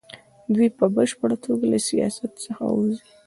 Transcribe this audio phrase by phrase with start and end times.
[0.53, 3.09] دوی په بشپړه توګه له سیاست څخه وځي.